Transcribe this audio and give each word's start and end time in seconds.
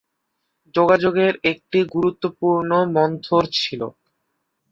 যোগাযোগের 0.75 1.33
একটি 1.51 1.79
গুরুত্বপূর্ণ 1.93 2.71
মন্থর 2.95 3.43
ছিল। 3.57 3.81